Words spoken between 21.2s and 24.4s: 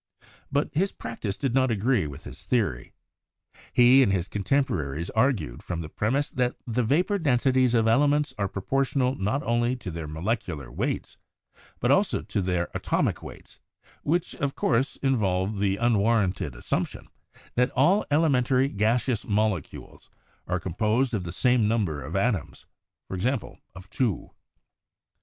the same number of atoms— i.e., of two.